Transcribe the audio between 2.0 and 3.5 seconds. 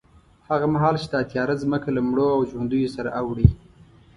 مړو او ژوندیو سره اوړي،